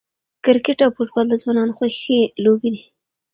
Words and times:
کرکټ 0.45 0.79
او 0.85 0.91
فوټبال 0.95 1.25
د 1.29 1.33
ځوانانو 1.41 1.77
خوښې 1.77 2.19
لوبې 2.43 2.69
دي. 2.73 2.83